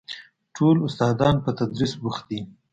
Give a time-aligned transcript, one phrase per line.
[0.55, 2.39] ټول استادان په تدريس بوخت دي.